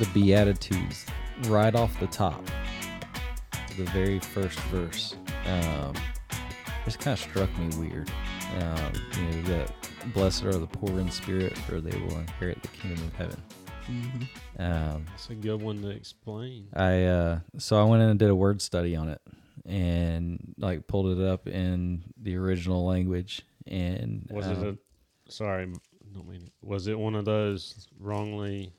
[0.00, 1.04] the Beatitudes
[1.42, 2.42] right off the top,
[3.76, 5.14] the very first verse,
[5.44, 5.92] um,
[6.86, 8.10] just kind of struck me weird.
[8.58, 9.72] Um, you know that
[10.14, 13.42] blessed are the poor in spirit, for they will inherit the kingdom of heaven.
[13.90, 14.62] Mm-hmm.
[14.62, 16.68] Um, It's a good one to explain.
[16.72, 19.20] I uh, so I went in and did a word study on it,
[19.66, 23.42] and like pulled it up in the original language.
[23.66, 24.78] And Was um, it
[25.28, 25.30] a?
[25.30, 25.70] Sorry,
[26.14, 26.50] don't mean.
[26.62, 28.72] Was it one of those wrongly?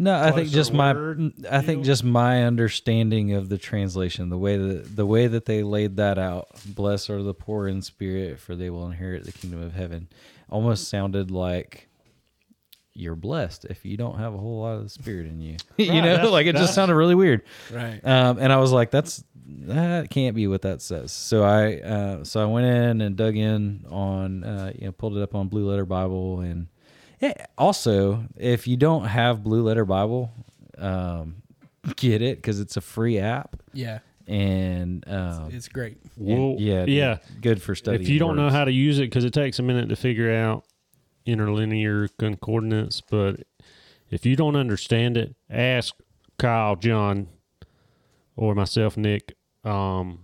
[0.00, 4.38] No, I think just my word I think just my understanding of the translation, the
[4.38, 8.38] way that the way that they laid that out, blessed are the poor in spirit,
[8.38, 10.08] for they will inherit the kingdom of heaven,
[10.48, 11.88] almost sounded like
[12.94, 15.56] you're blessed if you don't have a whole lot of the spirit in you.
[15.76, 17.42] you know, like it just sounded really weird.
[17.72, 18.00] Right.
[18.04, 21.10] Um, and I was like, that's that can't be what that says.
[21.10, 25.16] So I uh, so I went in and dug in on uh, you know pulled
[25.16, 26.68] it up on Blue Letter Bible and
[27.20, 27.46] yeah.
[27.56, 30.30] Also, if you don't have Blue Letter Bible,
[30.76, 31.36] um,
[31.96, 34.00] get it because it's a free app Yeah.
[34.26, 35.98] and um, It's great.
[36.16, 37.18] Well, yeah, yeah.
[37.40, 38.02] good for studying.
[38.02, 40.32] If you don't know how to use it, because it takes a minute to figure
[40.32, 40.64] out
[41.26, 43.40] interlinear concordance, but
[44.10, 45.94] if you don't understand it, ask
[46.38, 47.28] Kyle, John,
[48.36, 50.20] or myself, Nick, um,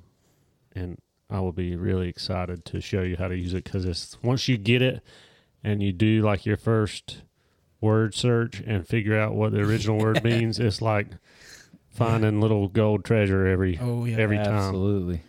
[0.74, 4.16] and I will be really excited to show you how to use it because it's
[4.22, 5.02] once you get it
[5.64, 7.22] and you do like your first
[7.80, 11.08] word search and figure out what the original word means, it's like
[11.90, 14.16] finding little gold treasure every Oh yeah.
[14.18, 14.48] every time.
[14.54, 15.20] absolutely.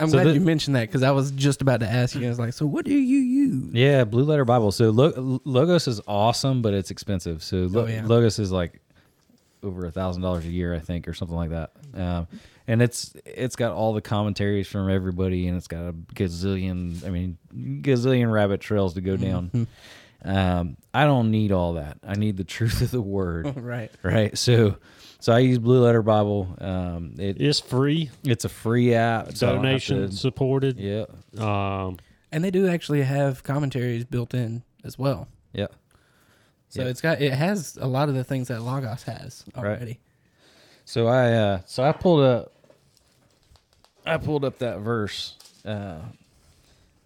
[0.00, 2.24] I'm So glad the- you mentioned that because I was just about to ask you.
[2.24, 3.74] I was like, so what do you use?
[3.74, 4.70] Yeah, Blue Letter Bible.
[4.70, 7.42] So Lo- Logos is awesome, but it's expensive.
[7.42, 8.02] So Lo- Oh, yeah.
[8.06, 8.80] Logos is like
[9.64, 11.72] over a thousand dollars a year, I think, or something like that.
[11.94, 12.28] Um,
[12.68, 17.04] and it's it's got all the commentaries from everybody, and it's got a gazillion.
[17.04, 17.38] I mean,
[17.82, 19.66] gazillion rabbit trails to go down.
[20.24, 21.98] Um, I don't need all that.
[22.06, 23.90] I need the truth of the word, right.
[24.02, 24.36] right?
[24.36, 24.76] So,
[25.20, 26.56] so I use Blue Letter Bible.
[26.60, 29.36] Um, it, It's free, it's a free app.
[29.36, 30.78] so I don't have donation to- supported.
[30.78, 31.04] Yeah,
[31.38, 31.98] Um,
[32.32, 35.28] And they do actually have commentaries built in as well.
[35.52, 35.68] yeah.
[36.70, 36.88] So Yeah.
[36.88, 40.00] it's got it has a lot of the things that Logos has already.
[40.84, 42.52] So I uh so I pulled up
[44.08, 45.34] I pulled up that verse.
[45.64, 46.00] Uh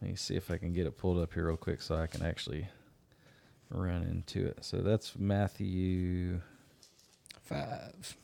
[0.01, 2.07] let me see if I can get it pulled up here real quick so I
[2.07, 2.67] can actually
[3.71, 4.59] run into it.
[4.65, 6.41] So that's Matthew
[7.45, 8.17] Five.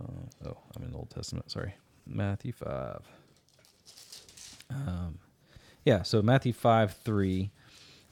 [0.00, 1.74] uh, oh, I'm in the Old Testament, sorry.
[2.06, 3.02] Matthew 5.
[4.70, 5.18] Um
[5.84, 7.50] yeah, so Matthew 5 3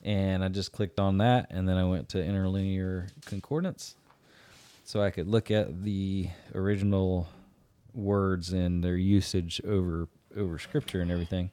[0.04, 3.96] and I just clicked on that and then I went to interlinear concordance
[4.84, 7.28] so I could look at the original
[7.94, 11.50] words and their usage over over scripture and everything.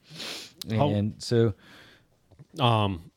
[0.72, 0.90] Oh.
[0.90, 1.54] And so
[2.60, 3.12] um,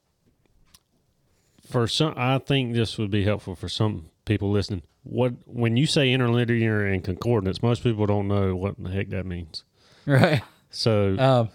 [1.68, 4.82] for some, I think this would be helpful for some people listening.
[5.02, 9.26] What when you say interlinear and concordance, most people don't know what the heck that
[9.26, 9.64] means.
[10.06, 11.50] right So um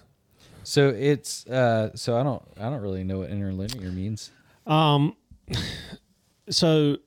[0.64, 4.32] so it's uh so I don't I don't really know what interlinear means.
[4.66, 5.16] Um,
[6.50, 6.98] so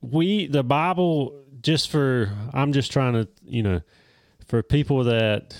[0.00, 3.80] we the Bible just for I'm just trying to you know
[4.46, 5.56] for people that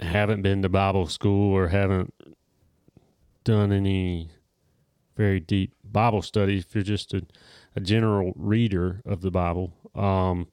[0.00, 2.12] haven't been to Bible school or haven't
[3.44, 4.30] done any
[5.16, 7.22] very deep Bible study, if you're just a,
[7.74, 10.46] a general reader of the Bible, um,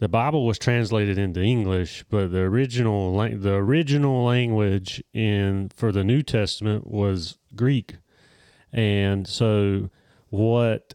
[0.00, 6.04] the Bible was translated into English, but the original the original language in for the
[6.04, 7.96] New Testament was Greek,
[8.72, 9.90] and so
[10.30, 10.94] what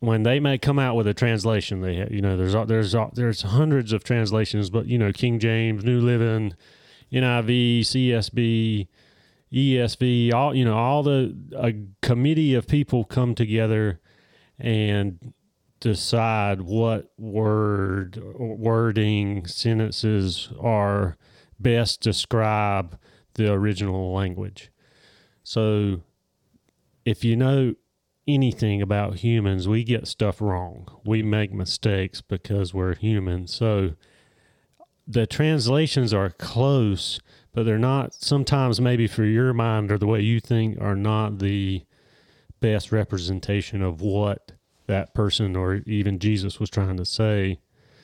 [0.00, 3.42] when they may come out with a translation, they ha- you know there's there's there's
[3.42, 6.54] hundreds of translations, but you know King James, New Living,
[7.12, 8.88] NIV, CSB,
[9.52, 11.74] ESV, all you know all the a
[12.06, 14.00] committee of people come together
[14.58, 15.32] and
[15.80, 21.16] decide what word wording sentences are
[21.58, 22.98] best describe
[23.34, 24.70] the original language.
[25.42, 26.02] So
[27.04, 27.74] if you know
[28.28, 30.86] anything about humans, we get stuff wrong.
[31.04, 33.46] We make mistakes because we're human.
[33.46, 33.94] So
[35.06, 37.20] the translations are close,
[37.54, 41.38] but they're not sometimes maybe for your mind or the way you think are not
[41.38, 41.82] the
[42.60, 44.52] best representation of what
[44.86, 47.58] that person or even Jesus was trying to say.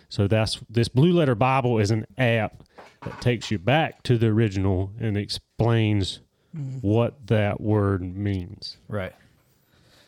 [0.08, 2.62] So that's this Blue Letter Bible is an app
[3.02, 6.20] that takes you back to the original and explains
[6.56, 6.78] mm-hmm.
[6.86, 8.78] what that word means.
[8.88, 9.12] Right.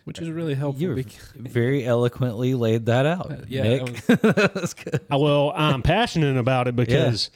[0.06, 0.81] Which is really helpful.
[0.81, 1.05] You
[1.35, 3.32] very eloquently laid that out.
[3.32, 4.06] Uh, yeah, Nick.
[4.06, 5.00] that That's good.
[5.11, 7.29] Well, I'm passionate about it because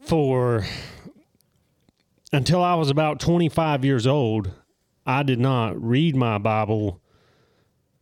[0.00, 0.66] for
[2.32, 4.50] until I was about 25 years old,
[5.06, 7.00] I did not read my Bible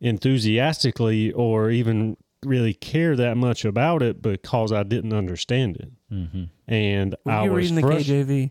[0.01, 2.17] enthusiastically or even
[2.47, 5.93] really care that much about it because I didn't understand it.
[6.11, 6.45] Mm-hmm.
[6.73, 8.51] And Were I you was reading the KJV?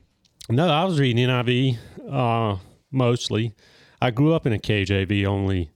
[0.51, 2.57] No, I was reading NIV uh,
[2.91, 3.55] mostly.
[4.01, 5.69] I grew up in a KJV only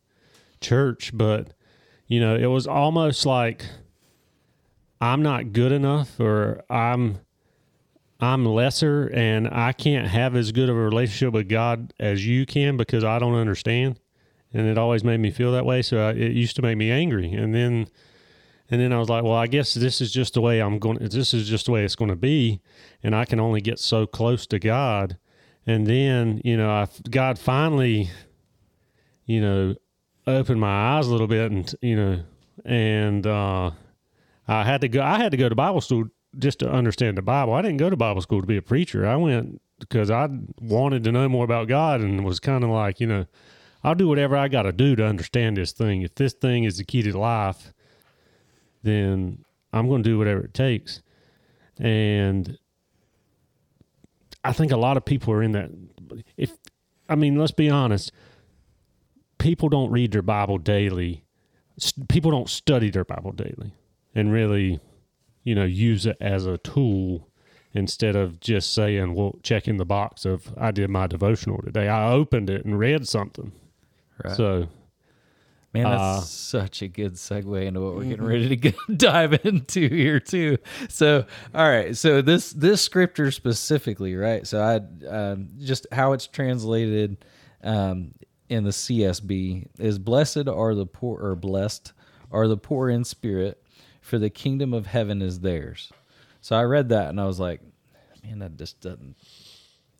[0.59, 1.53] church, but
[2.07, 3.65] you know, it was almost like
[4.99, 7.19] I'm not good enough or I'm
[8.19, 12.45] I'm lesser and I can't have as good of a relationship with God as you
[12.45, 13.99] can because I don't understand.
[14.53, 16.89] And it always made me feel that way, so I, it used to make me
[16.89, 17.33] angry.
[17.33, 17.87] And then
[18.71, 20.97] and then I was like, well, I guess this is just the way I'm going
[20.97, 22.61] this is just the way it's going to be
[23.03, 25.17] and I can only get so close to God.
[25.67, 28.09] And then, you know, I God finally
[29.25, 29.75] you know,
[30.27, 32.23] opened my eyes a little bit and you know
[32.63, 33.69] and uh
[34.47, 36.05] I had to go I had to go to Bible school
[36.37, 37.53] just to understand the Bible.
[37.53, 39.05] I didn't go to Bible school to be a preacher.
[39.07, 40.27] I went because I
[40.59, 43.25] wanted to know more about God and was kind of like, you know,
[43.83, 46.01] I'll do whatever I got to do to understand this thing.
[46.01, 47.73] If this thing is the key to life,
[48.83, 51.01] then I'm going to do whatever it takes.
[51.77, 52.57] And
[54.45, 55.71] I think a lot of people are in that
[56.37, 56.51] if
[57.09, 58.11] I mean, let's be honest,
[59.39, 61.23] people don't read their Bible daily.
[62.09, 63.73] People don't study their Bible daily
[64.13, 64.79] and really,
[65.43, 67.27] you know, use it as a tool
[67.73, 71.89] instead of just saying, well, checking the box of I did my devotional today.
[71.89, 73.51] I opened it and read something.
[74.23, 74.35] Right.
[74.35, 74.69] So,
[75.75, 79.87] Man, that's Uh, such a good segue into what we're getting ready to dive into
[79.89, 80.57] here too.
[80.89, 84.47] So, all right, so this this scripture specifically, right?
[84.47, 87.23] So, I um, just how it's translated
[87.63, 88.13] um,
[88.49, 91.93] in the CSB is "Blessed are the poor," or "Blessed
[92.31, 93.61] are the poor in spirit,
[94.01, 95.91] for the kingdom of heaven is theirs."
[96.41, 97.61] So, I read that and I was like,
[98.23, 99.15] man, that just doesn't.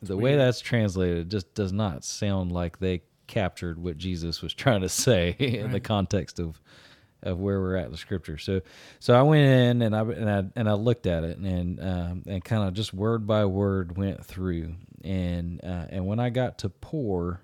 [0.01, 4.81] The way that's translated just does not sound like they captured what Jesus was trying
[4.81, 6.60] to say in the context of
[7.24, 8.38] of where we're at in the scripture.
[8.38, 8.62] So
[9.00, 12.24] so I went in and I and I and I looked at it and um,
[12.27, 16.57] and kind of just word by word went through and uh, and when I got
[16.60, 17.42] to poor,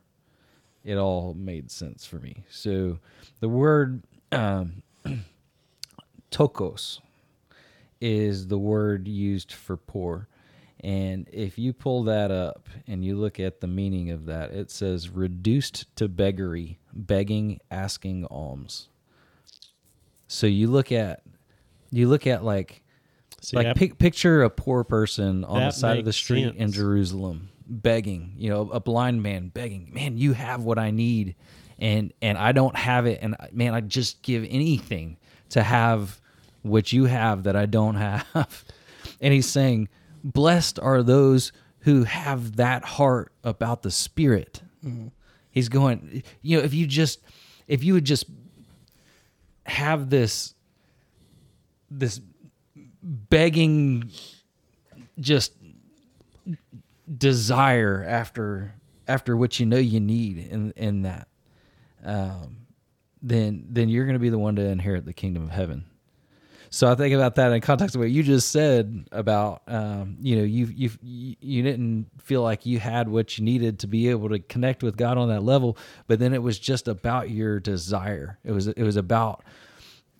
[0.84, 2.44] it all made sense for me.
[2.50, 3.00] So
[3.40, 4.82] the word um,
[6.32, 7.00] ptochos
[8.02, 10.28] is the word used for poor.
[10.84, 14.72] And if you pull that up and you look at the meaning of that, it
[14.72, 18.90] says reduced to beggary, begging, asking alms.
[20.28, 21.22] So you look at
[21.92, 22.82] you look at like
[23.42, 26.72] see, like that- pic- picture a poor person on the side of the street in.
[26.72, 31.36] Jerusalem begging, you know, a blind man begging, "Man, you have what I need."
[31.78, 35.18] And and I don't have it and man, I'd just give anything
[35.50, 36.20] to have
[36.62, 38.64] what you have that I don't have.
[39.20, 39.88] And he's saying,
[40.24, 44.62] "Blessed are those who have that heart about the spirit."
[45.50, 47.20] He's going, you know, if you just
[47.68, 48.26] if you would just
[49.66, 50.56] have this
[51.90, 52.20] this
[53.04, 54.10] begging
[55.20, 55.54] just
[57.18, 58.74] desire after
[59.08, 61.28] after what you know you need in in that
[62.04, 62.58] um
[63.22, 65.86] then then you're going to be the one to inherit the kingdom of heaven
[66.74, 70.38] so I think about that in context of what you just said about, um, you
[70.38, 74.30] know, you you you didn't feel like you had what you needed to be able
[74.30, 78.40] to connect with God on that level, but then it was just about your desire.
[78.46, 79.44] It was it was about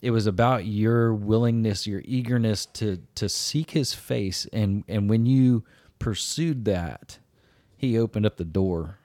[0.02, 5.24] it was about your willingness, your eagerness to to seek His face, and and when
[5.24, 5.64] you
[5.98, 7.18] pursued that,
[7.78, 8.98] He opened up the door,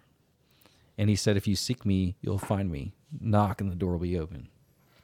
[0.98, 2.92] and He said, "If you seek Me, you'll find Me.
[3.22, 4.50] Knock, and the door will be open."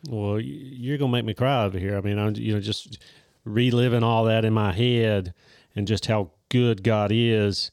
[0.07, 1.97] Well, you're gonna make me cry over here.
[1.97, 3.01] I mean, I'm you know just
[3.45, 5.33] reliving all that in my head
[5.75, 7.71] and just how good God is,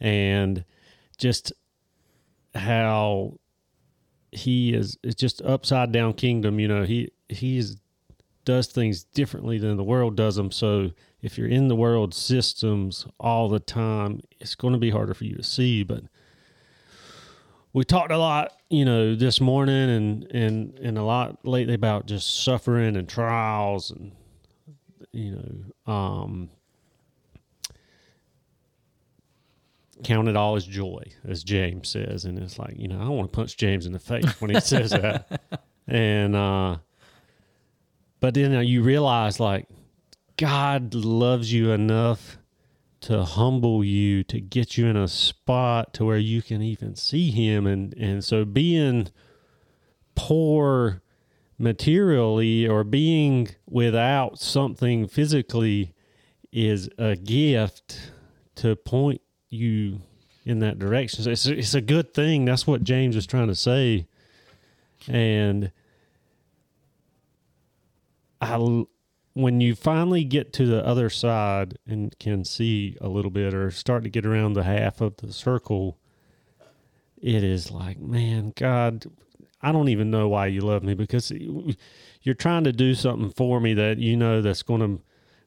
[0.00, 0.64] and
[1.18, 1.52] just
[2.54, 3.38] how
[4.32, 4.96] He is.
[5.02, 6.58] It's just upside down kingdom.
[6.58, 7.76] You know, He He's
[8.46, 10.50] does things differently than the world does them.
[10.50, 15.12] So if you're in the world systems all the time, it's going to be harder
[15.12, 15.82] for you to see.
[15.82, 16.04] But
[17.74, 22.06] we talked a lot, you know, this morning and and and a lot lately about
[22.06, 24.12] just suffering and trials and
[25.12, 25.32] you
[25.86, 26.50] know, um
[30.04, 33.32] count it all as joy, as James says, and it's like, you know, I want
[33.32, 35.40] to punch James in the face when he says that.
[35.88, 36.78] And uh
[38.18, 39.68] but then you realize like
[40.36, 42.38] God loves you enough
[43.06, 47.30] to humble you to get you in a spot to where you can even see
[47.30, 47.64] him.
[47.64, 49.10] And and so being
[50.16, 51.02] poor
[51.56, 55.94] materially or being without something physically
[56.50, 58.10] is a gift
[58.56, 59.20] to point
[59.50, 60.00] you
[60.44, 61.22] in that direction.
[61.22, 62.44] So it's, it's a good thing.
[62.44, 64.08] That's what james is trying to say.
[65.06, 65.70] And
[68.40, 68.84] I,
[69.36, 73.70] when you finally get to the other side and can see a little bit or
[73.70, 75.98] start to get around the half of the circle,
[77.20, 79.04] it is like, man, God,
[79.60, 81.30] I don't even know why you love me because
[82.22, 85.02] you're trying to do something for me that you know that's going to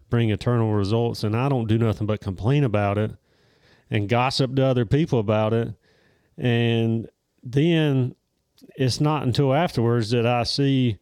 [0.08, 3.16] bring eternal results, and I don't do nothing but complain about it
[3.90, 5.74] and gossip to other people about it,
[6.38, 7.10] and
[7.42, 8.14] then
[8.76, 11.00] it's not until afterwards that I see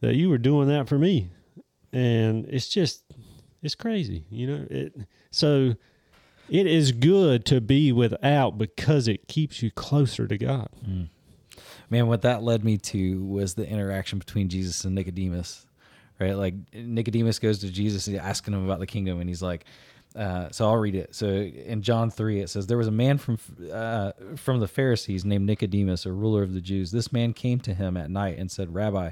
[0.00, 1.30] that you were doing that for me,
[1.98, 3.02] and it's just
[3.62, 4.66] it's crazy, you know.
[4.70, 4.94] It
[5.30, 5.74] so
[6.48, 10.68] it is good to be without because it keeps you closer to God.
[11.90, 15.66] Man, what that led me to was the interaction between Jesus and Nicodemus,
[16.20, 16.36] right?
[16.36, 19.64] Like Nicodemus goes to Jesus and asking him about the kingdom, and he's like,
[20.14, 21.14] uh, so I'll read it.
[21.14, 23.38] So in John three, it says, "There was a man from
[23.72, 26.90] uh, from the Pharisees named Nicodemus, a ruler of the Jews.
[26.90, 29.10] This man came to him at night and said, Rabbi,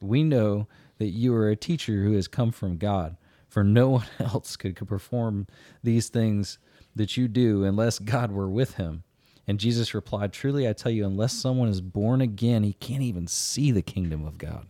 [0.00, 0.66] we know
[0.98, 3.16] that you are a teacher who has come from God,
[3.48, 5.46] for no one else could, perform
[5.82, 6.58] these things
[6.96, 9.04] that you do unless God were with him."
[9.46, 13.26] And Jesus replied, Truly I tell you, unless someone is born again, he can't even
[13.26, 14.66] see the kingdom of God.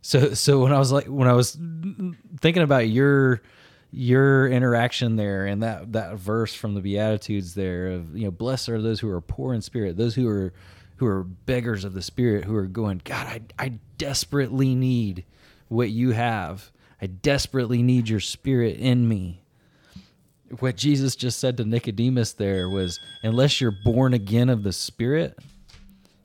[0.00, 1.56] So so when I was like when I was
[2.40, 3.40] thinking about your
[3.92, 8.68] your interaction there and that that verse from the Beatitudes there of you know, blessed
[8.70, 10.52] are those who are poor in spirit, those who are
[11.02, 13.68] who are beggars of the spirit, who are going, God, I I
[13.98, 15.24] desperately need
[15.68, 16.70] what you have.
[17.00, 19.42] I desperately need your spirit in me
[20.60, 25.38] what Jesus just said to Nicodemus there was unless you're born again of the spirit,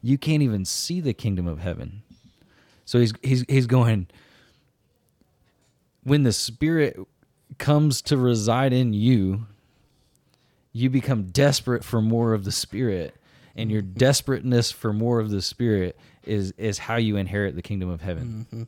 [0.01, 2.03] you can't even see the kingdom of heaven.
[2.85, 4.07] So he's he's he's going
[6.03, 6.97] when the spirit
[7.57, 9.45] comes to reside in you,
[10.71, 13.15] you become desperate for more of the spirit
[13.57, 17.89] and your desperateness for more of the spirit is is how you inherit the kingdom
[17.89, 18.67] of heaven.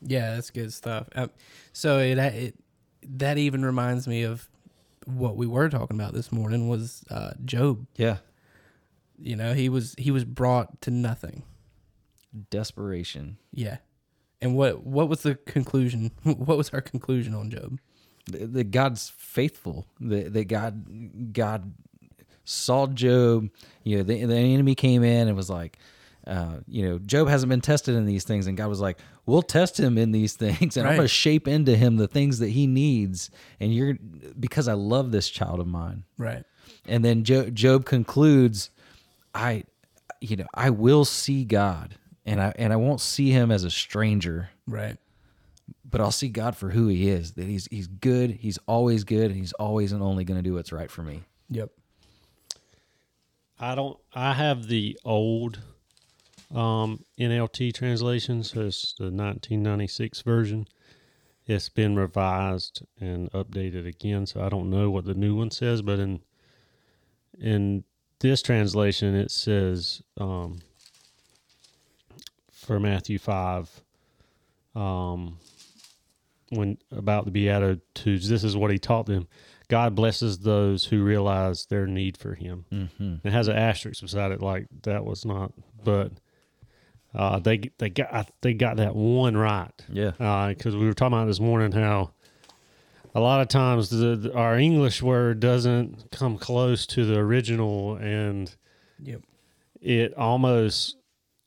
[0.00, 1.08] Yeah, that's good stuff.
[1.14, 1.30] Um,
[1.72, 2.54] so it, it
[3.02, 4.48] that even reminds me of
[5.06, 7.86] what we were talking about this morning was uh, Job.
[7.96, 8.18] Yeah.
[9.18, 11.42] You know, he was he was brought to nothing.
[12.50, 13.38] Desperation.
[13.52, 13.78] Yeah.
[14.40, 16.12] And what what was the conclusion?
[16.22, 17.80] What was our conclusion on Job?
[18.32, 19.86] that that God's faithful.
[20.00, 21.72] That, that God God
[22.48, 23.50] saw Job.
[23.84, 25.78] You know, the, the enemy came in and was like,
[26.26, 29.42] uh, you know, Job hasn't been tested in these things, and God was like, "We'll
[29.42, 32.50] test him in these things, and I'm going to shape into him the things that
[32.50, 33.94] he needs." And you're
[34.38, 36.04] because I love this child of mine.
[36.18, 36.44] Right.
[36.86, 38.70] And then Job, Job concludes,
[39.34, 39.64] "I,
[40.20, 43.70] you know, I will see God, and I and I won't see him as a
[43.70, 44.96] stranger." Right.
[45.90, 47.32] but I'll see God for who He is.
[47.32, 48.30] That He's He's good.
[48.32, 51.22] He's always good, and He's always and only going to do what's right for me.
[51.48, 51.70] Yep.
[53.60, 53.98] I don't.
[54.14, 55.60] I have the old
[56.54, 60.68] um, NLT translation, so it's the 1996 version.
[61.46, 65.82] It's been revised and updated again, so I don't know what the new one says.
[65.82, 66.20] But in
[67.40, 67.84] in
[68.20, 70.60] this translation, it says um,
[72.52, 73.68] for Matthew five,
[74.76, 75.38] um,
[76.50, 79.26] when about the Beatitudes, this is what he taught them.
[79.68, 82.64] God blesses those who realize their need for Him.
[82.72, 83.26] Mm-hmm.
[83.26, 85.52] It has an asterisk beside it, like that was not,
[85.84, 86.12] but
[87.14, 90.12] uh, they they got they got that one right Yeah,
[90.48, 92.10] because we were talking about this morning how
[93.14, 97.96] a lot of times the, the- our English word doesn't come close to the original,
[97.96, 98.54] and
[99.02, 99.22] Yep.
[99.80, 100.96] it almost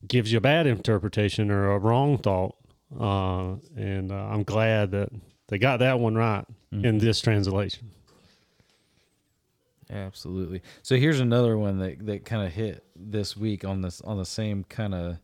[0.07, 2.55] gives you a bad interpretation or a wrong thought.
[2.99, 5.09] Uh, and uh, I'm glad that
[5.47, 7.91] they got that one right in this translation.
[9.91, 10.61] Absolutely.
[10.81, 14.25] So here's another one that that kind of hit this week on this on the
[14.25, 15.17] same kind of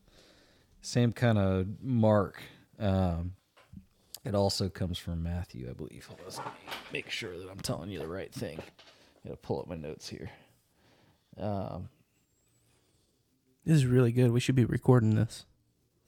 [0.82, 2.42] same kind of mark.
[2.80, 3.34] Um,
[4.24, 6.06] it also comes from Matthew, I believe.
[6.08, 6.52] Hold on, let me
[6.92, 8.60] make sure that I'm telling you the right thing.
[9.26, 10.30] Got to pull up my notes here.
[11.40, 11.90] Um,
[13.66, 14.32] This is really good.
[14.32, 15.46] We should be recording this.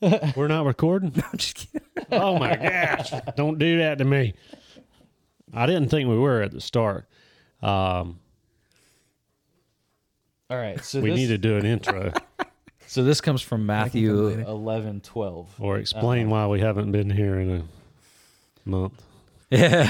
[0.36, 1.12] We're not recording.
[1.32, 1.88] I'm just kidding.
[2.12, 3.12] Oh my gosh!
[3.36, 4.34] Don't do that to me.
[5.54, 7.08] I didn't think we were at the start.
[7.62, 8.20] Um,
[10.50, 12.12] all right, so we this, need to do an intro
[12.88, 14.42] So this comes from come Matthew later.
[14.42, 15.54] eleven twelve.
[15.60, 17.64] or explain why we haven't been here in a
[18.70, 19.02] month.
[19.52, 19.86] Yeah.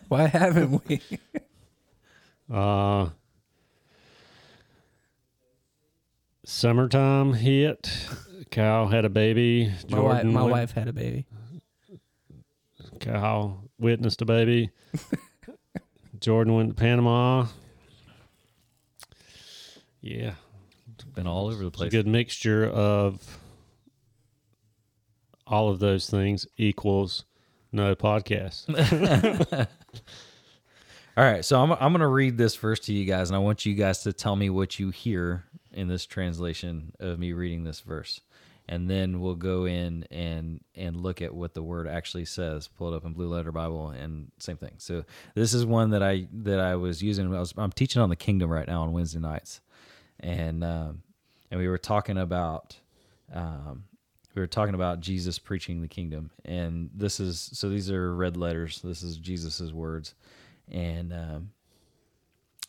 [0.08, 1.00] Why haven't we?
[2.52, 3.08] Uh,
[6.44, 7.90] summertime hit.
[8.50, 9.72] Kyle had a baby.
[9.88, 11.26] My, wife, Jordan my went- wife had a baby.
[13.00, 14.70] Kyle witnessed a baby.
[16.20, 17.46] Jordan went to Panama.
[20.04, 20.34] Yeah.
[20.92, 21.90] it's been all over the It's a place.
[21.90, 23.38] good mixture of
[25.46, 27.24] all of those things equals
[27.72, 28.68] no podcast.
[31.16, 33.64] All right, so I'm I'm gonna read this verse to you guys, and I want
[33.64, 37.78] you guys to tell me what you hear in this translation of me reading this
[37.80, 38.20] verse,
[38.68, 42.66] and then we'll go in and and look at what the word actually says.
[42.66, 44.72] Pull it up in Blue Letter Bible, and same thing.
[44.78, 45.04] So
[45.36, 47.32] this is one that I that I was using.
[47.32, 49.60] I was, I'm teaching on the Kingdom right now on Wednesday nights,
[50.24, 51.02] and um,
[51.50, 52.76] and we were talking about.
[53.32, 53.84] Um,
[54.34, 57.68] we were talking about Jesus preaching the kingdom, and this is so.
[57.68, 58.80] These are red letters.
[58.82, 60.14] This is Jesus's words,
[60.68, 61.50] and um,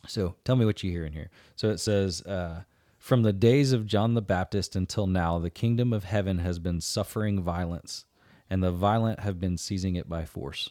[0.08, 1.32] so tell me what you hear in here.
[1.56, 2.64] So it says, uh,
[3.00, 6.82] "From the days of John the Baptist until now, the kingdom of heaven has been
[6.82, 8.06] suffering violence,
[8.48, 10.70] and the violent have been seizing it by force."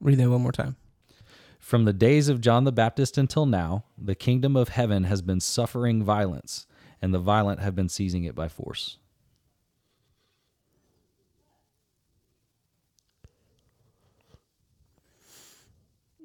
[0.00, 0.76] Read that one more time.
[1.70, 5.38] From the days of John the Baptist until now, the kingdom of heaven has been
[5.38, 6.66] suffering violence,
[7.00, 8.98] and the violent have been seizing it by force.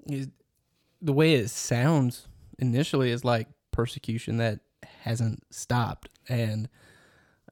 [0.08, 4.62] The way it sounds initially is like persecution that
[5.02, 6.70] hasn't stopped, and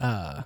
[0.02, 0.42] uh,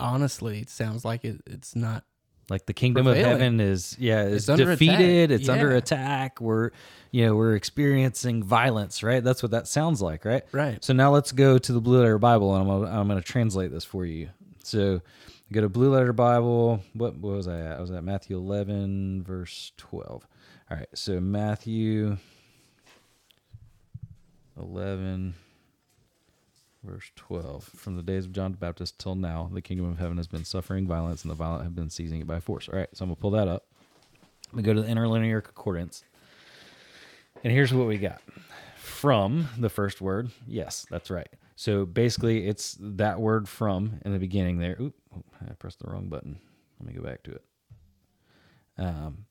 [0.00, 2.02] honestly, it sounds like it, it's not.
[2.50, 5.30] Like the kingdom of heaven is yeah is It's defeated.
[5.30, 6.40] It's under attack.
[6.40, 6.72] We're
[7.12, 9.04] you know we're experiencing violence.
[9.04, 9.22] Right.
[9.22, 10.24] That's what that sounds like.
[10.24, 10.42] Right.
[10.50, 10.84] Right.
[10.84, 13.26] So now let's go to the Blue Letter Bible, and I'm gonna, I'm going to
[13.26, 14.30] translate this for you.
[14.64, 15.00] So
[15.52, 16.82] go to Blue Letter Bible.
[16.94, 17.78] What, what was I at?
[17.78, 20.26] I was at Matthew 11 verse 12.
[20.70, 20.88] All right.
[20.92, 22.16] So Matthew
[24.58, 25.34] 11
[26.82, 30.16] verse 12 from the days of john the baptist till now the kingdom of heaven
[30.16, 32.68] has been suffering violence and the violent have been seizing it by force.
[32.68, 33.66] All right so i'm gonna pull that up.
[34.52, 36.04] We go to the interlinear concordance.
[37.44, 38.20] And here's what we got.
[38.76, 41.28] From the first word yes that's right.
[41.56, 44.76] So basically it's that word from in the beginning there.
[44.80, 44.94] Oop
[45.48, 46.38] i pressed the wrong button.
[46.78, 47.44] Let me go back to it.
[48.78, 49.26] Um,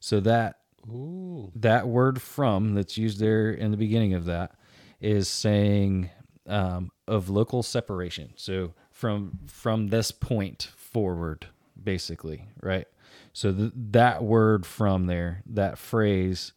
[0.00, 1.52] so that Ooh.
[1.54, 4.56] that word from that's used there in the beginning of that
[5.00, 6.10] is saying
[6.46, 11.46] um, of local separation so from from this point forward
[11.82, 12.86] basically right
[13.32, 16.52] so th- that word from there that phrase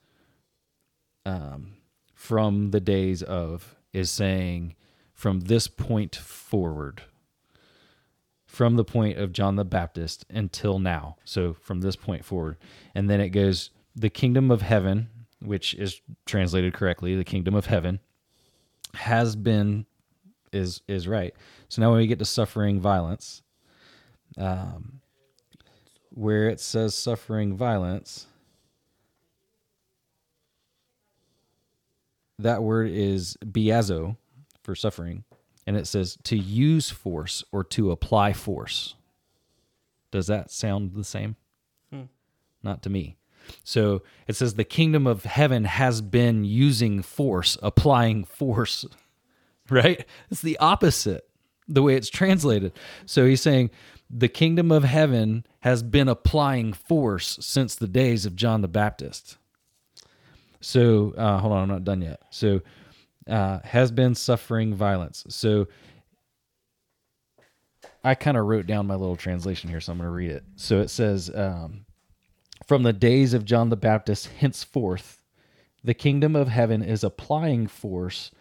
[1.25, 1.73] um,
[2.13, 4.75] from the days of is saying
[5.13, 7.03] from this point forward
[8.55, 11.17] from the point of John the Baptist until now.
[11.25, 12.55] So from this point forward.
[12.95, 15.09] And then it goes the kingdom of heaven,
[15.41, 17.99] which is translated correctly, the kingdom of heaven
[18.95, 19.85] has been
[20.51, 21.33] is is right.
[21.69, 23.41] So now when we get to suffering violence,
[24.37, 25.01] um
[26.09, 28.27] where it says suffering violence,
[32.39, 34.15] that word is biazo
[34.63, 35.25] for suffering,
[35.67, 38.95] and it says to use force or to apply force.
[40.11, 41.35] Does that sound the same?
[42.63, 43.17] Not to me.
[43.63, 48.85] So it says the kingdom of heaven has been using force, applying force,
[49.69, 50.05] right?
[50.29, 51.27] It's the opposite
[51.67, 52.73] the way it's translated.
[53.05, 53.71] So he's saying
[54.09, 59.37] the kingdom of heaven has been applying force since the days of John the Baptist.
[60.61, 62.21] So uh, hold on, I'm not done yet.
[62.29, 62.61] So
[63.27, 65.25] uh, has been suffering violence.
[65.29, 65.67] So
[68.03, 70.43] I kind of wrote down my little translation here, so I'm going to read it.
[70.55, 71.84] So it says, um,
[72.65, 75.23] "From the days of John the Baptist henceforth,
[75.83, 78.31] the kingdom of heaven is applying force,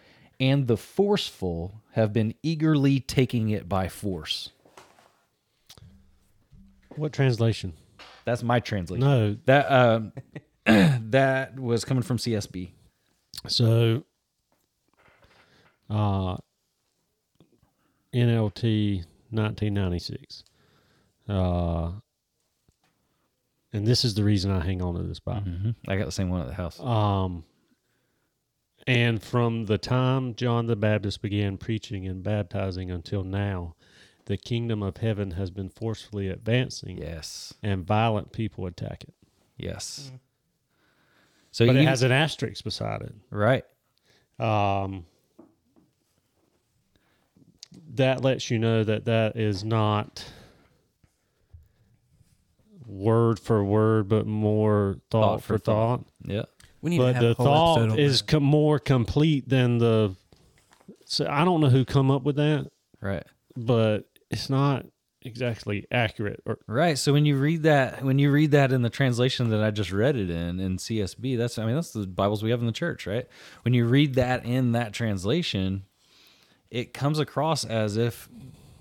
[0.41, 4.51] and the forceful have been eagerly taking it by force."
[6.97, 7.75] What translation?
[8.25, 9.07] That's my translation.
[9.07, 9.37] No.
[9.47, 10.13] That um,
[11.11, 12.71] that was coming from CSB.
[13.47, 14.05] So,
[15.91, 16.37] uh,
[18.15, 20.45] NLT 1996.
[21.29, 21.93] Uh,
[23.75, 25.75] and this is the reason I hang on to this Bible.
[25.87, 26.81] I got the same one at the house.
[26.81, 27.45] Um,
[28.87, 33.75] and from the time John the Baptist began preaching and baptizing until now,
[34.27, 39.15] the kingdom of heaven has been forcefully advancing, Yes, and violent people attack it.
[39.59, 40.11] yes.
[41.51, 43.15] So But you it has an asterisk beside it.
[43.31, 43.65] right.
[44.41, 45.05] um,
[47.95, 50.25] that lets you know that that is not
[52.95, 56.05] word for word, but more thought, for, thought.
[56.25, 56.45] Yeah.
[56.81, 60.15] We need to But have the a thought is com- more complete than the.
[61.07, 63.25] So I don't know who come up with that, Right.
[63.57, 64.87] but it's not.
[65.27, 66.43] exactly accurate.
[66.45, 66.99] Or Right.
[66.99, 69.91] So when you read that, when you read that in the translation that I just
[69.91, 72.73] read it in in CSB, that's I mean that's the Bibles we have in the
[72.73, 73.27] church, right?
[73.63, 75.85] When you read that in that translation,
[76.71, 78.29] it comes across as if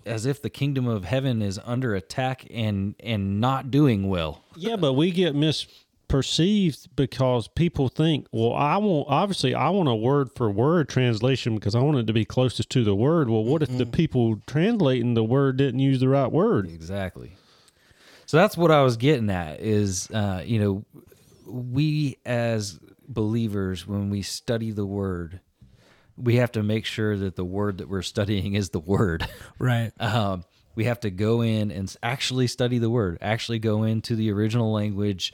[0.05, 4.43] as if the kingdom of heaven is under attack and and not doing well.
[4.55, 9.95] yeah, but we get misperceived because people think, well, I want obviously I want a
[9.95, 13.29] word for word translation because I want it to be closest to the word.
[13.29, 16.69] Well, what if the people translating the word didn't use the right word?
[16.69, 17.35] Exactly.
[18.25, 20.85] So that's what I was getting at is uh, you know,
[21.45, 25.39] we as believers when we study the word,
[26.17, 29.27] we have to make sure that the word that we're studying is the word.
[29.59, 29.91] Right.
[29.99, 30.43] um,
[30.75, 34.71] we have to go in and actually study the word, actually go into the original
[34.71, 35.33] language,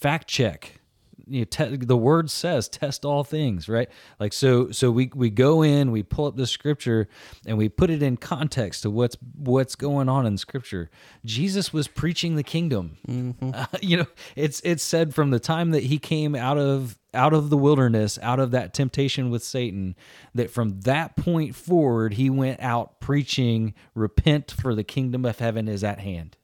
[0.00, 0.80] fact check.
[1.26, 3.88] You know, te- the word says test all things, right?
[4.18, 7.08] Like so, so we we go in, we pull up the scripture,
[7.46, 10.90] and we put it in context to what's what's going on in scripture.
[11.24, 12.96] Jesus was preaching the kingdom.
[13.54, 14.06] Uh, you know,
[14.36, 18.18] it's it's said from the time that he came out of out of the wilderness,
[18.22, 19.94] out of that temptation with Satan,
[20.34, 25.68] that from that point forward, he went out preaching, repent for the kingdom of heaven
[25.68, 26.36] is at hand.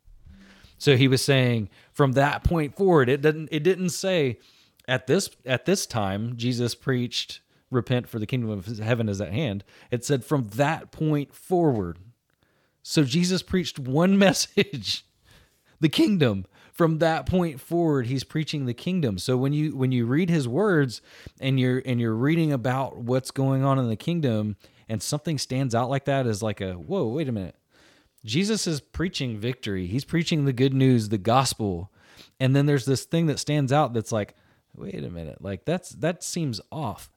[0.79, 4.39] So he was saying from that point forward, it didn't it didn't say
[4.91, 9.33] at this at this time Jesus preached repent for the kingdom of heaven is at
[9.33, 9.63] hand.
[9.91, 11.99] It said from that point forward.
[12.83, 15.07] So Jesus preached one message,
[15.81, 16.45] the kingdom.
[16.73, 19.19] From that point forward, he's preaching the kingdom.
[19.19, 21.03] So when you when you read his words
[21.39, 24.57] and you're and you're reading about what's going on in the kingdom
[24.89, 27.57] and something stands out like that is like a whoa, wait a minute.
[28.25, 29.87] Jesus is preaching victory.
[29.87, 31.93] He's preaching the good news, the gospel.
[32.39, 34.35] And then there's this thing that stands out that's like,
[34.77, 37.11] wait a minute, like that's that seems off.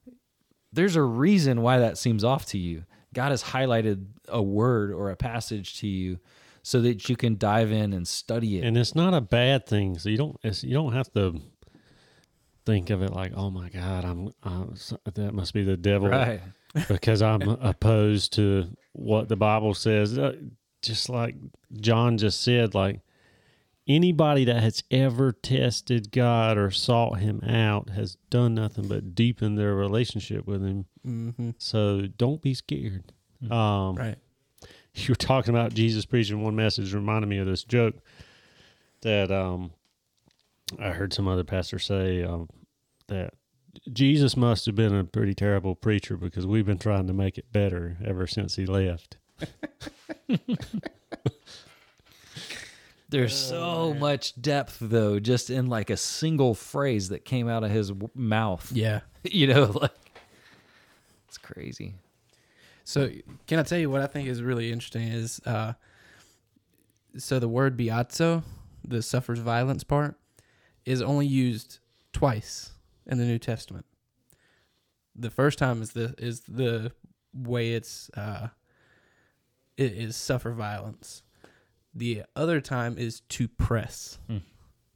[0.72, 2.86] There's a reason why that seems off to you.
[3.14, 6.18] God has highlighted a word or a passage to you
[6.64, 8.64] so that you can dive in and study it.
[8.64, 9.98] and it's not a bad thing.
[10.00, 11.40] So you don't it's, you don't have to
[12.66, 16.42] think of it like, oh my God, I'm s- that must be the devil right.
[16.88, 20.18] because I'm opposed to what the Bible says.
[20.18, 20.34] Uh,
[20.82, 21.36] Just like
[21.80, 23.02] John just said, like
[23.88, 29.56] anybody that has ever tested God or sought Him out has done nothing but deepen
[29.56, 30.86] their relationship with Him.
[31.06, 31.52] Mm-hmm.
[31.58, 33.12] So don't be scared.
[33.50, 34.18] Um, Right.
[34.96, 37.96] you were talking about Jesus preaching one message reminded me of this joke
[39.02, 39.72] that um
[40.80, 42.50] I heard some other pastor say um,
[43.08, 43.34] that
[43.92, 47.52] Jesus must have been a pretty terrible preacher because we've been trying to make it
[47.52, 49.18] better ever since he left.
[53.14, 57.70] There's so much depth though just in like a single phrase that came out of
[57.70, 58.72] his w- mouth.
[58.76, 59.02] Yeah.
[59.24, 60.20] You know, like
[61.28, 61.94] it's crazy.
[62.84, 63.10] So
[63.48, 65.74] can I tell you what I think is really interesting is uh
[67.18, 68.44] so the word biazo,
[68.84, 70.16] the suffers violence part,
[70.86, 71.78] is only used
[72.12, 72.72] twice
[73.06, 73.86] in the New Testament.
[75.16, 76.92] The first time is the is the
[77.34, 78.48] way it's uh
[79.78, 81.22] it is suffer violence.
[81.96, 84.18] The other time is to press.
[84.28, 84.38] Hmm.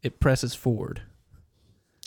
[0.04, 1.02] It presses forward.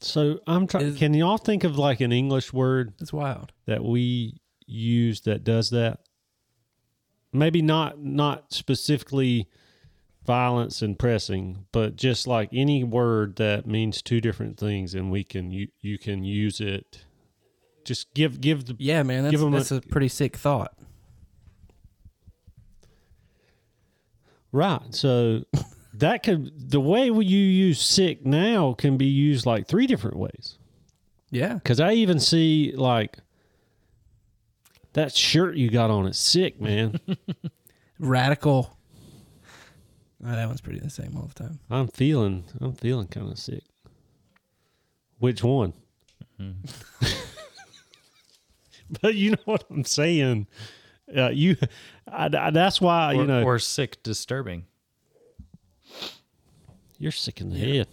[0.01, 0.95] So I'm trying.
[0.97, 3.53] Can y'all think of like an English word It's wild.
[3.67, 6.01] that we use that does that?
[7.33, 9.49] Maybe not not specifically
[10.27, 15.23] violence and pressing, but just like any word that means two different things, and we
[15.23, 17.05] can you you can use it.
[17.85, 20.77] Just give give the Yeah, man, that's, Give 'em a- that's a pretty sick thought.
[24.53, 24.81] Right.
[24.91, 25.45] So
[25.95, 30.59] that could the way you use sick now can be used like three different ways.
[31.31, 31.55] Yeah.
[31.55, 33.19] Because I even see like
[34.93, 36.99] that shirt you got on is sick, man.
[37.99, 38.77] Radical.
[40.25, 41.61] Oh, that one's pretty the same all the time.
[41.71, 43.63] I'm feeling I'm feeling kind of sick.
[45.19, 45.75] Which one?
[46.41, 47.07] Mm-hmm.
[49.03, 50.47] but you know what I'm saying.
[51.17, 51.57] Uh, you,
[52.11, 54.65] I, I- that's why Or, you know or sick, disturbing.
[56.99, 57.89] you're sick in the head.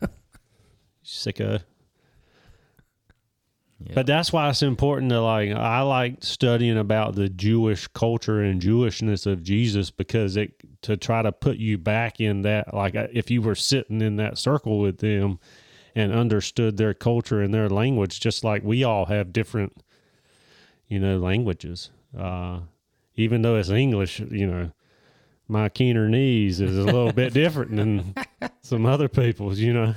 [1.04, 1.62] Sicko.
[3.82, 3.92] Yeah.
[3.94, 5.50] But that's why it's important to like.
[5.50, 11.22] I like studying about the Jewish culture and Jewishness of Jesus because it to try
[11.22, 12.74] to put you back in that.
[12.74, 15.38] Like uh, if you were sitting in that circle with them
[15.94, 19.82] and understood their culture and their language, just like we all have different,
[20.86, 21.90] you know, languages.
[22.16, 22.60] Uh,
[23.16, 24.72] even though it's English, you know,
[25.48, 28.14] my keener knees is a little bit different than
[28.60, 29.58] some other people's.
[29.58, 29.94] You know.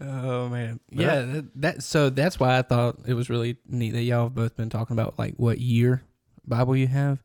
[0.00, 1.20] Oh man, yeah.
[1.22, 4.54] That, that so that's why I thought it was really neat that y'all have both
[4.56, 6.02] been talking about like what year
[6.46, 7.22] Bible you have,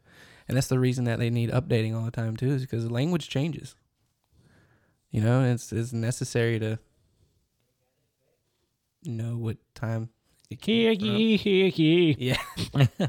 [0.47, 3.29] And that's the reason that they need updating all the time too, is because language
[3.29, 3.75] changes.
[5.11, 6.79] You know, it's it's necessary to
[9.03, 10.09] know what time.
[10.51, 11.07] It came from.
[12.19, 12.37] Yeah,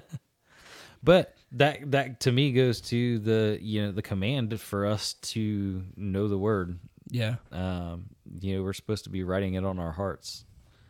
[1.02, 5.82] But that that to me goes to the you know the command for us to
[5.96, 6.78] know the word.
[7.10, 8.06] yeah, Um,
[8.40, 10.44] you know we're supposed to be writing it on our hearts.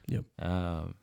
[0.09, 0.25] Yep.
[0.41, 0.95] Um,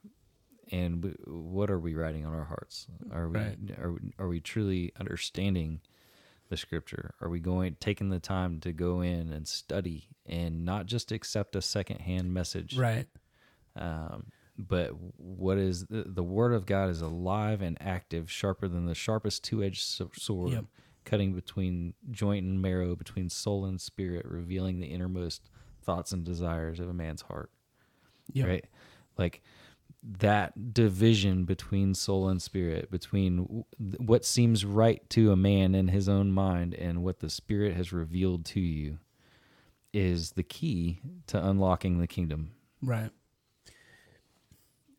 [0.72, 2.86] and w- what are we writing on our hearts?
[3.12, 3.58] Are we Right.
[3.80, 5.82] are are we truly understanding
[6.50, 7.16] the scripture?
[7.20, 11.56] Are we going taking the time to go in and study and not just accept
[11.56, 12.78] a secondhand message?
[12.78, 13.08] right.
[13.76, 14.28] um,
[14.67, 18.93] but what is the, the word of god is alive and active sharper than the
[18.95, 20.65] sharpest two-edged sword Yep.
[21.06, 25.50] cutting between joint and marrow between soul and spirit revealing the innermost
[25.82, 27.52] thoughts and desires of a man's heart
[28.34, 28.65] Yeah, right
[29.17, 29.41] like
[30.04, 33.63] that division between soul and spirit between
[33.98, 37.91] what seems right to a man in his own mind and what the spirit has
[37.93, 38.98] revealed to you
[39.93, 43.10] is the key to unlocking the kingdom Right.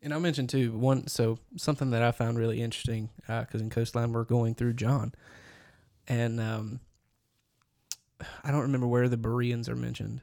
[0.03, 3.69] And I mentioned mention too one so something that I found really interesting because in
[3.69, 5.13] Coastline we're going through John,
[6.07, 6.79] and um,
[8.43, 10.21] I don't remember where the Bereans are mentioned,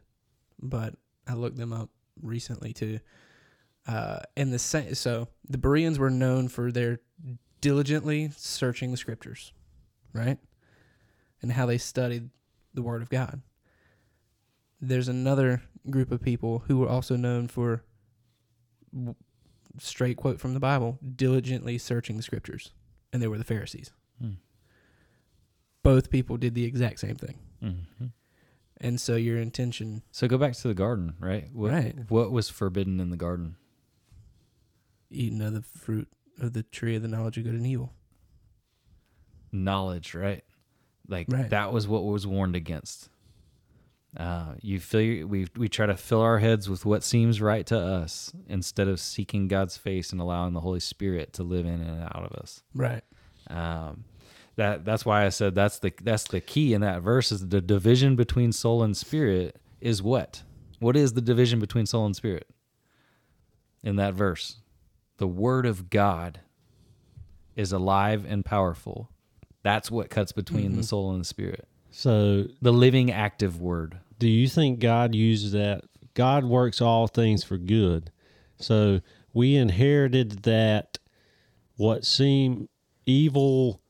[0.60, 0.94] but
[1.28, 2.98] I looked them up recently too.
[3.86, 7.00] Uh, and the sa- so the Bereans were known for their
[7.60, 9.52] diligently searching the scriptures,
[10.12, 10.38] right,
[11.40, 12.30] and how they studied
[12.74, 13.42] the Word of God.
[14.80, 17.84] There's another group of people who were also known for
[19.78, 22.72] straight quote from the Bible, diligently searching the scriptures,
[23.12, 23.92] and they were the Pharisees.
[24.20, 24.32] Hmm.
[25.82, 28.06] Both people did the exact same thing, hmm
[28.80, 31.48] and so your intention, So go back to the garden, right?
[31.52, 31.96] What, Right.
[32.08, 33.56] What was forbidden in the garden?
[35.10, 36.06] eating of the fruit
[36.38, 37.92] of the tree of the knowledge of good and evil.
[39.50, 40.44] Knowledge, right?
[41.08, 41.48] Like Right.
[41.50, 43.08] that was what was warned against.
[44.16, 47.78] Uh, you fill we we try to fill our heads with what seems right to
[47.78, 52.02] us instead of seeking God's face and allowing the Holy Spirit to live in and
[52.02, 52.62] out of us.
[52.74, 53.04] Right.
[53.48, 54.04] Um,
[54.56, 57.60] that that's why I said that's the that's the key in that verse is the
[57.60, 60.42] division between soul and spirit is what?
[60.80, 62.48] What is the division between soul and spirit?
[63.84, 64.56] In that verse,
[65.18, 66.40] the word of God
[67.54, 69.10] is alive and powerful.
[69.62, 71.67] That's what cuts between the soul and the spirit.
[71.90, 73.98] So, The living active word.
[74.18, 75.84] do you think God uses that?
[76.14, 78.10] God works all things for good.
[78.58, 79.00] So,
[79.32, 80.98] we inherited that
[81.76, 82.68] what seemed
[83.06, 83.80] evil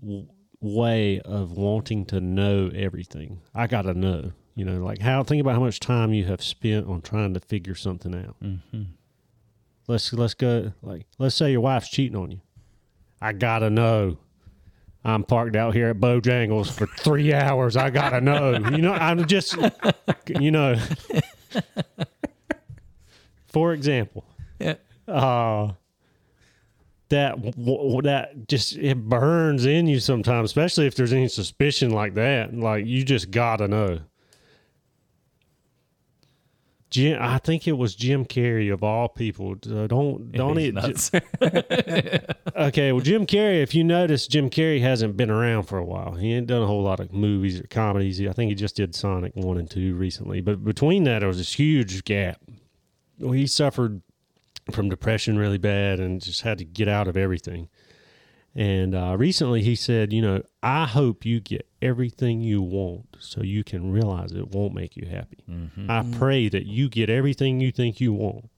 [0.00, 0.26] w-
[0.60, 3.40] way of wanting to know everything.
[3.54, 4.32] I got to know.
[4.54, 7.40] You know, like how think about how much time you have spent on trying to
[7.40, 8.36] figure something out.
[8.42, 8.82] Mm-hmm.
[9.88, 12.40] Let's let's go like let's say your wife's cheating on you.
[13.20, 14.18] I gotta know.
[15.04, 17.76] I'm parked out here at Bojangles for three hours.
[17.76, 18.52] I gotta know.
[18.52, 19.56] You know, I'm just
[20.28, 20.76] you know.
[23.48, 24.24] For example,
[24.58, 24.74] Yeah.
[25.08, 25.72] uh
[27.10, 32.14] that w- that just it burns in you sometimes, especially if there's any suspicion like
[32.14, 32.54] that.
[32.56, 34.00] Like you just gotta know.
[36.92, 39.52] Jim, I think it was Jim Carrey of all people.
[39.52, 42.36] Uh, don't don't it?
[42.54, 43.62] Okay, well, Jim Carrey.
[43.62, 46.12] If you notice, Jim Carrey hasn't been around for a while.
[46.12, 48.20] He ain't done a whole lot of movies or comedies.
[48.20, 50.42] I think he just did Sonic one and two recently.
[50.42, 52.42] But between that, there was this huge gap.
[53.18, 54.02] Well, he suffered
[54.70, 57.70] from depression really bad and just had to get out of everything.
[58.54, 63.42] And uh, recently, he said, "You know, I hope you get everything you want, so
[63.42, 65.42] you can realize it won't make you happy.
[65.50, 65.90] Mm-hmm.
[65.90, 68.50] I pray that you get everything you think you want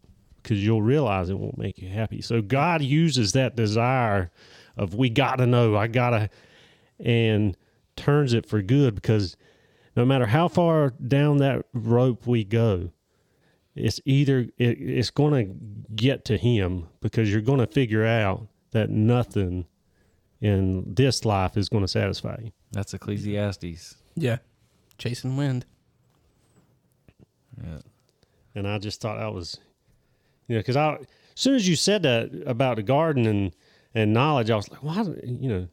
[0.42, 2.20] because you'll realize it won't make you happy.
[2.20, 4.30] So God uses that desire
[4.76, 6.30] of we got to know, I got to,
[7.00, 7.57] and
[7.96, 9.37] turns it for good because
[9.96, 12.90] no matter how far down that rope we go,
[13.74, 15.54] it's either it, it's going to
[15.94, 19.66] get to Him because you're going to figure out that nothing
[20.44, 22.52] in this life is going to satisfy you.
[22.72, 23.96] That's Ecclesiastes.
[24.14, 24.38] Yeah.
[24.98, 25.64] Chasing wind.
[27.62, 27.78] Yeah.
[28.54, 29.59] and I just thought that was,
[30.48, 33.52] you know, because I, as soon as you said that about the garden and
[33.96, 35.68] and knowledge, I was like, why, do- you know,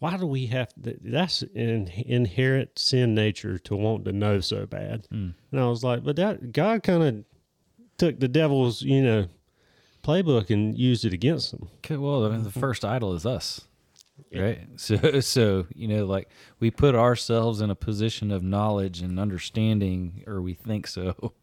[0.00, 4.66] why do we have th- that's in inherent sin nature to want to know so
[4.66, 5.06] bad?
[5.12, 5.34] Mm.
[5.52, 7.24] And I was like, but that God kind of
[7.96, 9.28] took the devil's, you know,
[10.02, 11.68] playbook and used it against him.
[11.78, 13.60] Okay, well, I mean, the first idol is us,
[14.34, 14.60] right?
[14.76, 16.28] So, so you know, like
[16.60, 21.32] we put ourselves in a position of knowledge and understanding, or we think so.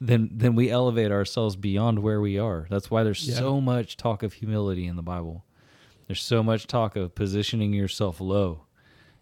[0.00, 2.68] Then, then we elevate ourselves beyond where we are.
[2.70, 3.34] That's why there's Yeah.
[3.34, 5.44] so much talk of humility in the Bible.
[6.06, 8.60] There's so much talk of positioning yourself low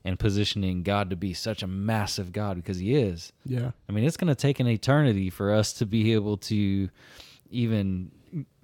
[0.05, 3.33] and positioning God to be such a massive God because He is.
[3.47, 3.71] Yeah.
[3.89, 6.91] I mean, it's going to take an eternity for us to be able to
[7.51, 8.11] even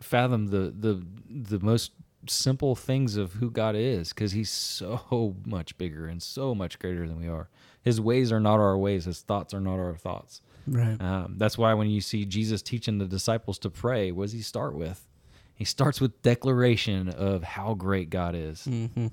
[0.01, 1.93] fathom the the the most
[2.27, 7.07] simple things of who God is because He's so much bigger and so much greater
[7.07, 7.49] than we are.
[7.83, 9.05] His ways are not our ways.
[9.05, 10.41] His thoughts are not our thoughts.
[10.67, 11.01] Right.
[11.01, 14.43] Um, that's why when you see Jesus teaching the disciples to pray, what does He
[14.43, 15.07] start with?
[15.55, 18.67] He starts with declaration of how great God is.
[18.69, 19.09] Mm-hmm.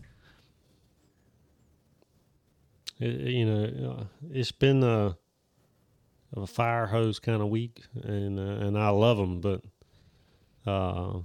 [2.99, 5.17] It, you know, uh, it's been a,
[6.35, 9.61] a fire hose kind of week, and uh, and I love them, but
[10.69, 11.19] uh,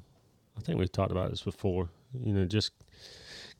[0.56, 1.88] I think we've talked about this before.
[2.18, 2.72] You know, just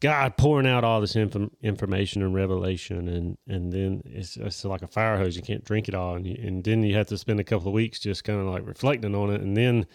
[0.01, 4.83] God pouring out all this inf- information and revelation, and and then it's it's like
[4.83, 5.37] a fire hose.
[5.37, 7.69] You can't drink it all, and you, and then you have to spend a couple
[7.69, 9.87] of weeks just kind of like reflecting on it, and then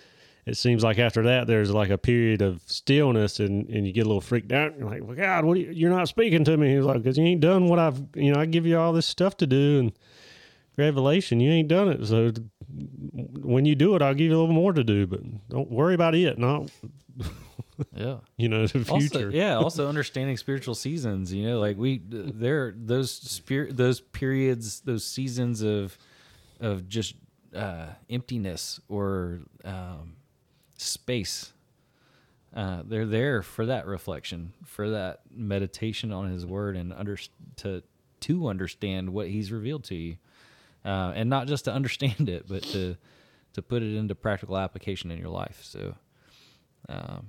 [0.45, 4.05] it seems like after that there's like a period of stillness and, and you get
[4.05, 4.77] a little freaked out.
[4.77, 6.75] You're like, well, God, what are you, you're not speaking to me.
[6.75, 9.05] He's like, because you ain't done what I've, you know, I give you all this
[9.05, 9.91] stuff to do and
[10.75, 12.05] revelation, you ain't done it.
[12.05, 12.31] So
[12.71, 15.93] when you do it, I'll give you a little more to do, but don't worry
[15.95, 16.37] about it.
[16.37, 16.69] Not,
[17.95, 18.17] Yeah.
[18.37, 19.29] you know, the also, future.
[19.31, 25.05] yeah also understanding spiritual seasons you know like we there those spirit those periods those
[25.05, 25.97] seasons of
[26.59, 27.15] of just
[27.55, 30.17] uh emptiness or um
[30.77, 31.53] space
[32.53, 37.17] uh they're there for that reflection for that meditation on his word and under
[37.55, 37.81] to
[38.19, 40.17] to understand what he's revealed to you
[40.85, 42.95] uh and not just to understand it but to
[43.53, 45.95] to put it into practical application in your life so
[46.87, 47.27] um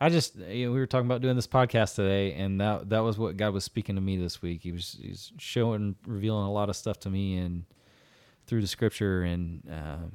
[0.00, 3.00] I just you know, we were talking about doing this podcast today, and that that
[3.00, 4.62] was what God was speaking to me this week.
[4.62, 7.64] He was he's showing, revealing a lot of stuff to me, and
[8.46, 10.12] through the Scripture, and um,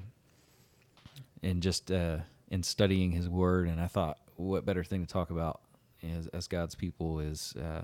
[1.42, 2.20] and just uh,
[2.50, 3.68] in studying His Word.
[3.68, 5.60] And I thought, what better thing to talk about
[6.02, 7.82] as, as God's people is uh,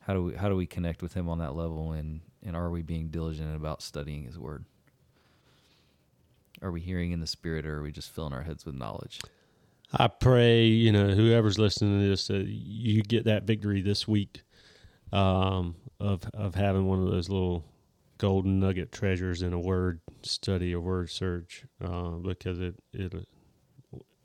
[0.00, 2.70] how do we how do we connect with Him on that level, and and are
[2.70, 4.64] we being diligent about studying His Word?
[6.62, 9.20] Are we hearing in the Spirit, or are we just filling our heads with knowledge?
[9.92, 14.42] I pray, you know, whoever's listening to this, uh, you get that victory this week
[15.12, 17.64] um, of of having one of those little
[18.18, 23.12] golden nugget treasures in a word study or word search, uh, because it it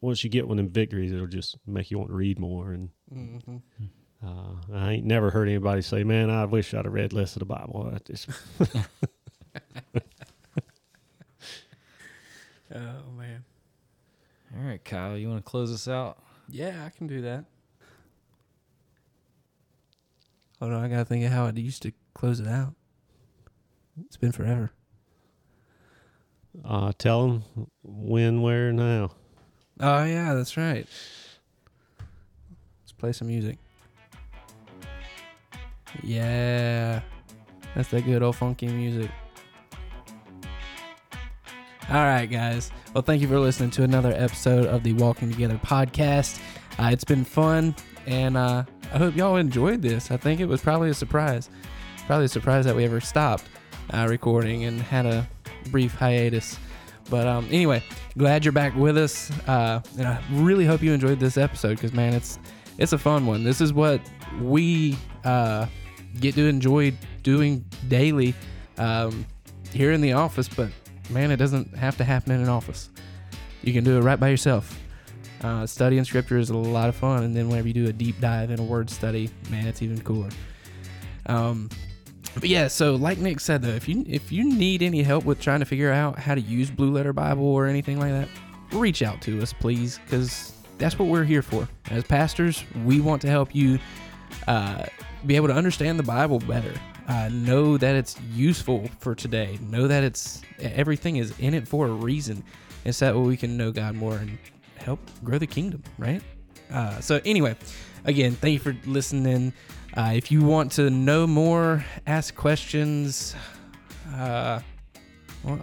[0.02, 2.72] once you get one of them victories, it'll just make you want to read more.
[2.72, 3.58] And Mm-hmm.
[4.26, 7.40] Uh, I ain't never heard anybody say, "Man, I wish I'd have read less of
[7.42, 8.30] the Bible." I just
[12.74, 13.44] Oh man.
[14.56, 16.18] All right, Kyle, you want to close us out?
[16.50, 17.46] Yeah, I can do that.
[20.60, 22.74] Hold on, I gotta think of how I used to close it out.
[24.06, 24.72] It's been forever.
[26.64, 27.44] uh, tell them
[27.84, 29.12] when, where, now.
[29.80, 30.88] Oh yeah, that's right.
[32.00, 33.58] Let's play some music.
[36.04, 37.02] Yeah,
[37.76, 39.12] that's that good old funky music.
[41.88, 42.72] All right, guys.
[42.94, 46.40] Well, thank you for listening to another episode of the Walking Together podcast.
[46.80, 47.76] Uh, it's been fun,
[48.08, 50.10] and uh, I hope y'all enjoyed this.
[50.10, 51.50] I think it was probably a surprise.
[52.08, 53.46] Probably a surprise that we ever stopped
[53.94, 55.28] uh, recording and had a
[55.70, 56.58] brief hiatus.
[57.10, 57.84] But um, anyway,
[58.18, 61.94] glad you're back with us, uh, and I really hope you enjoyed this episode because
[61.94, 62.40] man, it's
[62.80, 63.44] it's a fun one.
[63.44, 64.02] This is what
[64.42, 65.68] we uh,
[66.20, 68.34] get to enjoy doing daily
[68.78, 69.26] um,
[69.72, 70.48] here in the office.
[70.48, 70.70] But
[71.10, 72.90] man, it doesn't have to happen in an office.
[73.62, 74.80] You can do it right by yourself.
[75.42, 78.20] Uh, studying scripture is a lot of fun, and then whenever you do a deep
[78.20, 80.30] dive in a word study, man, it's even cooler.
[81.28, 81.70] Um,
[82.36, 85.40] but yeah, so like Nick said though, if you if you need any help with
[85.40, 88.28] trying to figure out how to use Blue Letter Bible or anything like that,
[88.74, 91.68] reach out to us, please, because that's what we're here for.
[91.90, 93.80] As pastors, we want to help you
[94.48, 94.86] uh,
[95.26, 96.74] be able to understand the Bible better.
[97.08, 99.60] Uh, know that it's useful for today.
[99.62, 102.44] Know that it's everything is in it for a reason.
[102.84, 104.38] It's that way we can know God more and
[104.78, 106.22] help grow the kingdom, right?
[106.72, 107.56] Uh, so anyway,
[108.06, 109.54] again, thank you for listening.
[109.96, 113.36] Uh, if you want to know more, ask questions,
[114.16, 114.60] uh,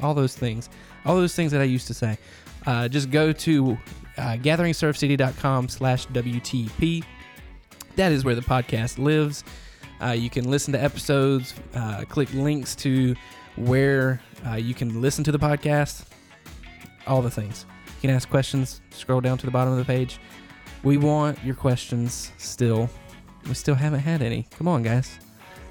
[0.01, 0.69] all those things,
[1.05, 2.19] all those things that I used to say,
[2.67, 3.77] uh, just go to
[4.17, 7.05] uh, gatheringsurfcity.com slash WTP.
[7.97, 9.45] That is where the podcast lives.
[10.03, 13.15] Uh, you can listen to episodes, uh, click links to
[13.57, 16.07] where uh, you can listen to the podcast,
[17.07, 17.67] all the things.
[17.87, 20.19] You can ask questions, scroll down to the bottom of the page.
[20.83, 22.91] We want your questions still.
[23.47, 24.49] We still haven't had any.
[24.51, 25.19] Come on, guys.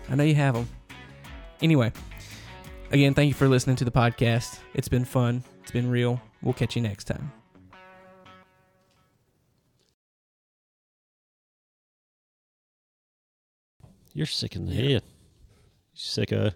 [0.09, 0.69] I know you have them.
[1.61, 1.91] Anyway,
[2.91, 4.59] again, thank you for listening to the podcast.
[4.73, 6.21] It's been fun, it's been real.
[6.41, 7.31] We'll catch you next time.
[14.13, 14.89] You're sick in the Yeah.
[14.93, 15.03] head.
[15.95, 16.53] Sicko.